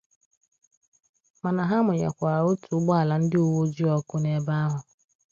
[1.41, 4.79] Mana ha mụnyèkwàrà ótù ụgbọala ndị uweojii ọkụ n'ebe ahụ